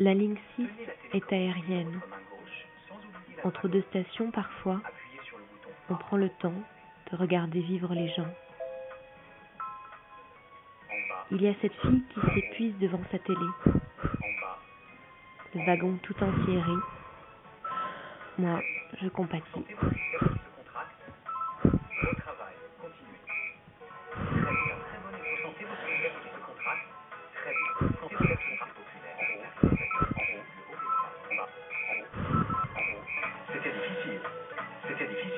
[0.00, 0.66] La ligne 6
[1.12, 2.00] est aérienne.
[3.44, 4.80] Entre deux stations, parfois,
[5.88, 6.62] on prend le temps
[7.12, 8.34] de regarder vivre les gens.
[11.30, 13.46] Il y a cette fille qui s'épuise devant sa télé.
[15.54, 16.82] Le wagon tout entier rit.
[18.38, 18.60] Moi,
[19.00, 19.64] je compatis.
[33.64, 34.20] C'était difficile.
[34.86, 35.33] C'était difficile.